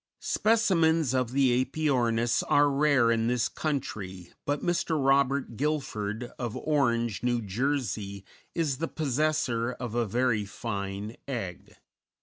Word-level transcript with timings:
Specimens 0.21 1.13
of 1.13 1.31
the 1.31 1.63
Æpyornis 1.63 2.41
are 2.49 2.71
rare 2.71 3.11
in 3.11 3.27
this 3.27 3.47
country, 3.47 4.33
but 4.47 4.63
Mr. 4.63 4.97
Robert 4.99 5.57
Gilfort, 5.57 6.31
of 6.39 6.57
Orange, 6.57 7.23
N.J., 7.23 8.23
is 8.55 8.77
the 8.79 8.87
possessor 8.87 9.73
of 9.73 9.93
a 9.93 10.07
very 10.07 10.43
fine 10.43 11.17
egg. 11.27 11.75